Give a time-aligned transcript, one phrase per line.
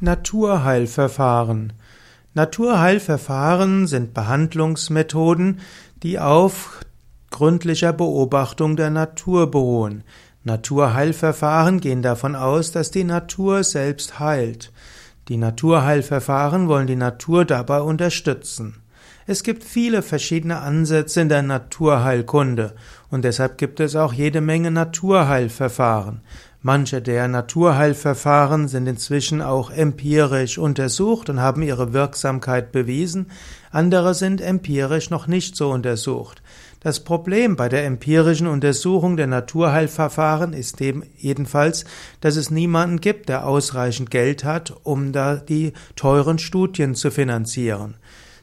[0.00, 1.72] Naturheilverfahren.
[2.34, 5.58] Naturheilverfahren sind Behandlungsmethoden,
[6.04, 6.80] die auf
[7.30, 10.04] gründlicher Beobachtung der Natur beruhen.
[10.44, 14.70] Naturheilverfahren gehen davon aus, dass die Natur selbst heilt.
[15.26, 18.76] Die Naturheilverfahren wollen die Natur dabei unterstützen.
[19.30, 22.74] Es gibt viele verschiedene Ansätze in der Naturheilkunde
[23.10, 26.22] und deshalb gibt es auch jede Menge Naturheilverfahren.
[26.62, 33.30] Manche der Naturheilverfahren sind inzwischen auch empirisch untersucht und haben ihre Wirksamkeit bewiesen,
[33.70, 36.40] andere sind empirisch noch nicht so untersucht.
[36.80, 41.84] Das Problem bei der empirischen Untersuchung der Naturheilverfahren ist eben jedenfalls,
[42.22, 47.96] dass es niemanden gibt, der ausreichend Geld hat, um da die teuren Studien zu finanzieren.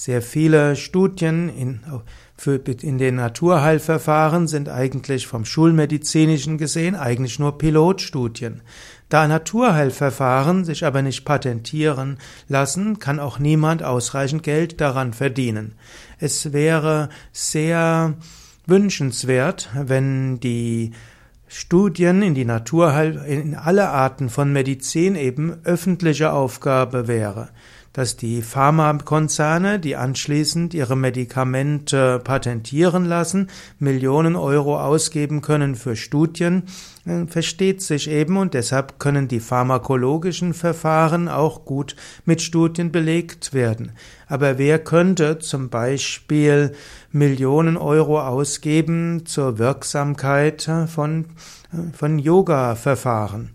[0.00, 1.80] Sehr viele Studien in,
[2.36, 8.62] für, in den Naturheilverfahren sind eigentlich vom Schulmedizinischen gesehen eigentlich nur Pilotstudien.
[9.08, 15.74] Da Naturheilverfahren sich aber nicht patentieren lassen, kann auch niemand ausreichend Geld daran verdienen.
[16.20, 18.14] Es wäre sehr
[18.66, 20.92] wünschenswert, wenn die
[21.48, 27.48] Studien in die Naturheil, in alle Arten von Medizin eben öffentliche Aufgabe wäre
[27.92, 36.64] dass die Pharmakonzerne, die anschließend ihre Medikamente patentieren lassen, Millionen Euro ausgeben können für Studien,
[37.06, 43.54] äh, versteht sich eben und deshalb können die pharmakologischen Verfahren auch gut mit Studien belegt
[43.54, 43.92] werden.
[44.28, 46.72] Aber wer könnte zum Beispiel
[47.10, 51.24] Millionen Euro ausgeben zur Wirksamkeit von,
[51.72, 53.50] äh, von Yoga-Verfahren?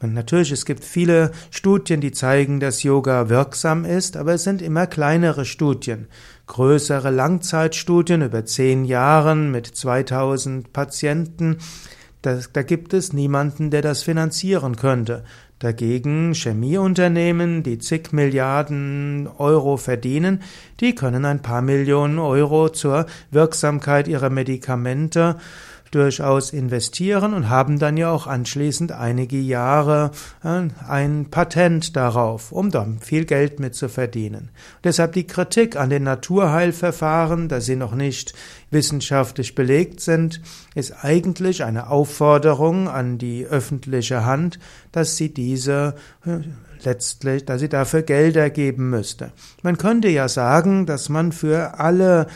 [0.00, 4.86] Natürlich, es gibt viele Studien, die zeigen, dass Yoga wirksam ist, aber es sind immer
[4.86, 6.06] kleinere Studien.
[6.46, 11.58] Größere Langzeitstudien über zehn Jahren mit 2000 Patienten,
[12.22, 15.24] da, da gibt es niemanden, der das finanzieren könnte.
[15.58, 20.42] Dagegen Chemieunternehmen, die zig Milliarden Euro verdienen,
[20.78, 25.36] die können ein paar Millionen Euro zur Wirksamkeit ihrer Medikamente
[25.90, 30.10] durchaus investieren und haben dann ja auch anschließend einige Jahre
[30.44, 34.50] äh, ein Patent darauf, um dann viel Geld mit zu verdienen.
[34.84, 38.34] deshalb die Kritik an den Naturheilverfahren, dass sie noch nicht
[38.70, 40.40] wissenschaftlich belegt sind,
[40.74, 44.58] ist eigentlich eine Aufforderung an die öffentliche Hand,
[44.92, 46.40] dass sie diese äh,
[46.84, 49.32] letztlich, dass sie dafür Gelder geben müsste.
[49.62, 52.26] Man könnte ja sagen, dass man für alle,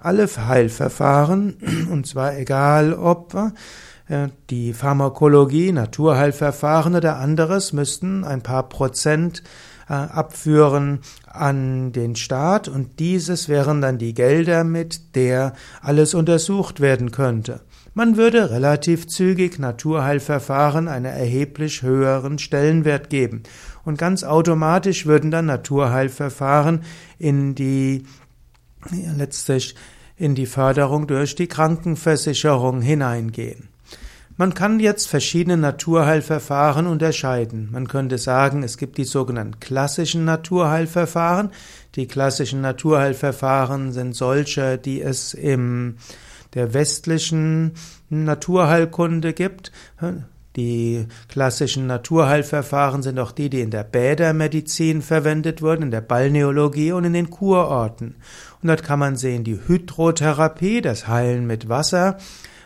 [0.00, 3.34] alle Heilverfahren, und zwar egal ob
[4.08, 9.42] äh, die Pharmakologie, Naturheilverfahren oder anderes, müssten ein paar Prozent
[9.94, 17.10] abführen an den Staat und dieses wären dann die Gelder, mit der alles untersucht werden
[17.10, 17.60] könnte.
[17.92, 23.42] Man würde relativ zügig Naturheilverfahren einen erheblich höheren Stellenwert geben
[23.84, 26.82] und ganz automatisch würden dann Naturheilverfahren
[27.18, 28.04] in die
[29.16, 29.74] letztlich
[30.16, 33.69] in die Förderung durch die Krankenversicherung hineingehen.
[34.40, 37.68] Man kann jetzt verschiedene Naturheilverfahren unterscheiden.
[37.72, 41.50] Man könnte sagen, es gibt die sogenannten klassischen Naturheilverfahren.
[41.94, 45.96] Die klassischen Naturheilverfahren sind solche, die es im
[46.54, 47.72] der westlichen
[48.08, 49.72] Naturheilkunde gibt.
[50.56, 56.92] Die klassischen Naturheilverfahren sind auch die, die in der Bädermedizin verwendet wurden, in der Balneologie
[56.92, 58.14] und in den Kurorten.
[58.62, 62.16] Und dort kann man sehen die Hydrotherapie, das Heilen mit Wasser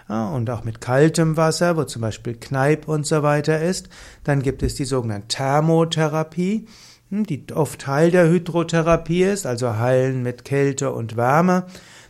[0.08, 3.88] und auch mit kaltem Wasser, wo zum Beispiel Kneipp und so weiter ist.
[4.22, 6.66] Dann gibt es die sogenannte Thermotherapie,
[7.10, 11.66] hm, die oft Teil der Hydrotherapie ist, also Heilen mit Kälte und Wärme.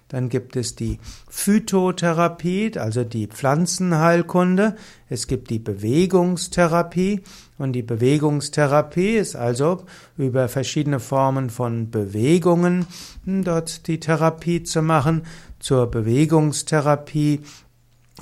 [0.08, 4.76] Dann gibt es die Phytotherapie, also die Pflanzenheilkunde.
[5.08, 7.22] Es gibt die Bewegungstherapie.
[7.58, 9.84] Und die Bewegungstherapie ist also
[10.16, 12.86] über verschiedene Formen von Bewegungen
[13.24, 15.22] dort die Therapie zu machen.
[15.58, 17.40] Zur Bewegungstherapie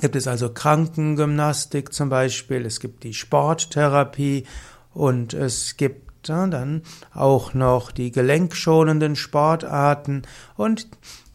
[0.01, 2.65] gibt es also Krankengymnastik zum Beispiel.
[2.65, 4.45] Es gibt die Sporttherapie
[4.93, 6.81] und es gibt dann
[7.13, 10.23] auch noch die gelenkschonenden Sportarten
[10.55, 10.87] und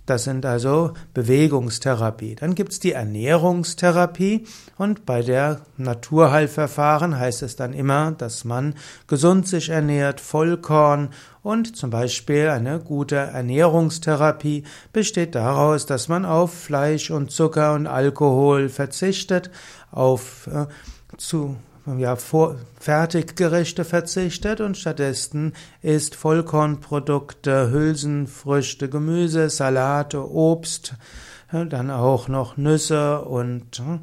[0.08, 2.34] das sind also Bewegungstherapie.
[2.37, 4.46] Dann gibt's die Ernährungstherapie
[4.76, 8.75] und bei der Naturheilverfahren heißt es dann immer, dass man
[9.06, 11.10] gesund sich ernährt, Vollkorn
[11.43, 17.87] und zum Beispiel eine gute Ernährungstherapie besteht daraus, dass man auf Fleisch und Zucker und
[17.87, 19.50] Alkohol verzichtet,
[19.90, 20.66] auf äh,
[21.16, 21.56] zu
[21.96, 30.94] ja, vor, Fertiggerichte verzichtet und stattdessen isst Vollkornprodukte, Hülsenfrüchte, Gemüse, Salate, Obst,
[31.50, 34.00] dann auch noch Nüsse und hm,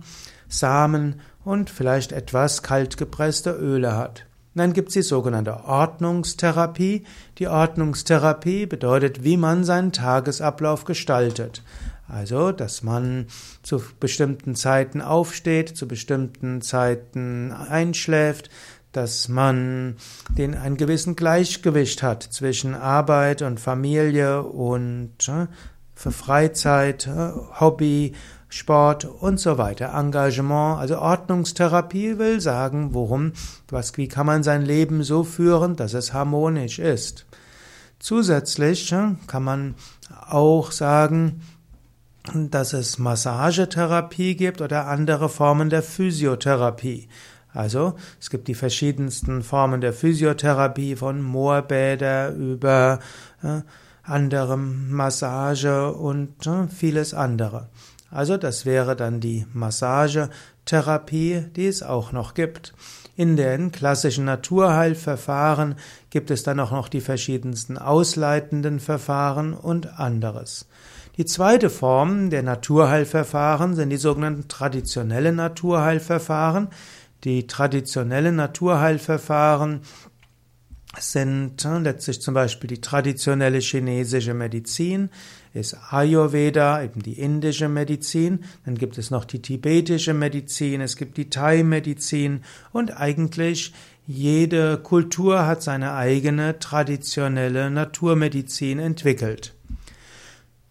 [0.47, 4.25] Samen und vielleicht etwas kaltgepresste Öle hat.
[4.55, 7.03] Dann gibt es die sogenannte Ordnungstherapie.
[7.37, 11.61] Die Ordnungstherapie bedeutet, wie man seinen Tagesablauf gestaltet.
[12.07, 13.27] Also, dass man
[13.63, 18.49] zu bestimmten Zeiten aufsteht, zu bestimmten Zeiten einschläft,
[18.91, 19.97] dass man
[20.29, 25.47] den ein gewissen Gleichgewicht hat zwischen Arbeit und Familie und äh,
[25.95, 28.13] für Freizeit, äh, Hobby,
[28.47, 29.93] Sport und so weiter.
[29.93, 33.33] Engagement, also Ordnungstherapie will sagen, worum,
[33.67, 37.25] was, wie kann man sein Leben so führen, dass es harmonisch ist.
[37.99, 39.75] Zusätzlich äh, kann man
[40.29, 41.41] auch sagen,
[42.33, 47.07] dass es Massagetherapie gibt oder andere Formen der Physiotherapie.
[47.53, 52.99] Also es gibt die verschiedensten Formen der Physiotherapie, von Moorbäder über
[53.41, 53.61] äh,
[54.03, 57.69] andere Massage und äh, vieles andere.
[58.11, 62.73] Also das wäre dann die Massagetherapie, die es auch noch gibt.
[63.17, 65.75] In den klassischen Naturheilverfahren
[66.09, 70.67] gibt es dann auch noch die verschiedensten ausleitenden Verfahren und anderes.
[71.17, 76.67] Die zweite Form der Naturheilverfahren sind die sogenannten traditionellen Naturheilverfahren.
[77.23, 79.79] Die traditionellen Naturheilverfahren
[80.99, 85.09] sind äh, letztlich zum Beispiel die traditionelle chinesische Medizin,
[85.53, 91.17] ist Ayurveda, eben die indische Medizin, dann gibt es noch die tibetische Medizin, es gibt
[91.17, 92.41] die Thai-Medizin
[92.71, 93.73] und eigentlich
[94.05, 99.54] jede Kultur hat seine eigene traditionelle Naturmedizin entwickelt.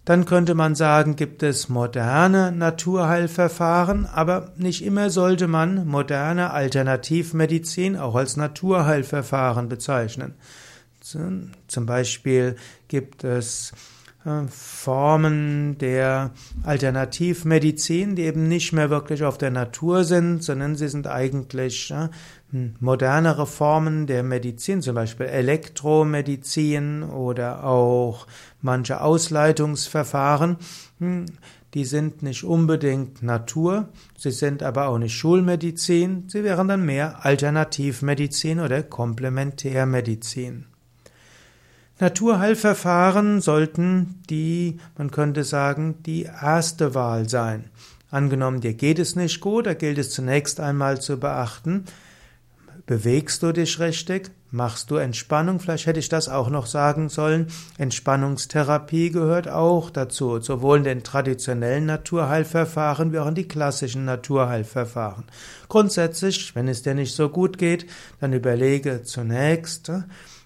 [0.04, 7.96] Dann könnte man sagen, gibt es moderne Naturheilverfahren, aber nicht immer sollte man moderne Alternativmedizin
[7.96, 10.34] auch als Naturheilverfahren bezeichnen.
[11.00, 12.56] Zum Beispiel
[12.88, 13.72] gibt es
[14.48, 16.30] Formen der
[16.62, 21.92] Alternativmedizin, die eben nicht mehr wirklich auf der Natur sind, sondern sie sind eigentlich
[22.80, 28.26] modernere Formen der Medizin, zum Beispiel Elektromedizin oder auch
[28.62, 30.56] manche Ausleitungsverfahren.
[31.00, 31.26] Hm,
[31.74, 37.26] die sind nicht unbedingt Natur, sie sind aber auch nicht Schulmedizin, sie wären dann mehr
[37.26, 40.66] Alternativmedizin oder Komplementärmedizin.
[42.00, 47.66] Naturheilverfahren sollten die, man könnte sagen, die erste Wahl sein.
[48.10, 51.84] Angenommen, dir geht es nicht gut, da gilt es zunächst einmal zu beachten,
[52.86, 57.46] bewegst du dich richtig, machst du Entspannung, vielleicht hätte ich das auch noch sagen sollen,
[57.78, 65.24] Entspannungstherapie gehört auch dazu, sowohl in den traditionellen Naturheilverfahren wie auch in die klassischen Naturheilverfahren.
[65.68, 67.86] Grundsätzlich, wenn es dir nicht so gut geht,
[68.20, 69.90] dann überlege zunächst,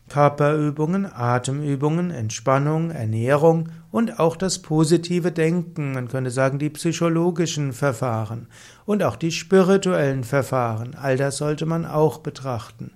[0.08, 8.48] Körperübungen, Atemübungen, Entspannung, Ernährung und auch das positive Denken, man könnte sagen die psychologischen Verfahren
[8.84, 12.92] und auch die spirituellen Verfahren, all das sollte man auch betrachten.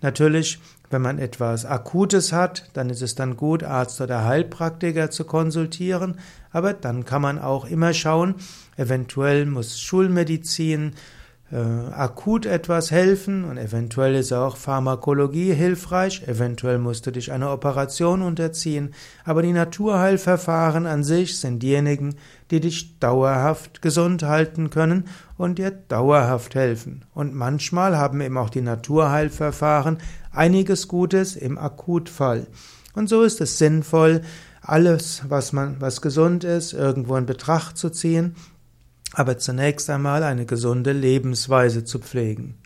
[0.00, 0.60] Natürlich,
[0.90, 6.18] wenn man etwas Akutes hat, dann ist es dann gut, Arzt oder Heilpraktiker zu konsultieren,
[6.50, 8.36] aber dann kann man auch immer schauen,
[8.76, 10.92] eventuell muss Schulmedizin
[11.50, 17.52] äh, akut etwas helfen und eventuell ist auch Pharmakologie hilfreich, eventuell musst du dich einer
[17.52, 22.16] Operation unterziehen, aber die Naturheilverfahren an sich sind diejenigen,
[22.50, 25.04] die dich dauerhaft gesund halten können
[25.38, 27.04] und dir dauerhaft helfen.
[27.14, 29.98] Und manchmal haben eben auch die Naturheilverfahren
[30.32, 32.46] einiges Gutes im Akutfall.
[32.94, 34.22] Und so ist es sinnvoll,
[34.60, 38.34] alles, was man, was gesund ist, irgendwo in Betracht zu ziehen
[39.12, 42.58] aber zunächst einmal eine gesunde Lebensweise zu pflegen.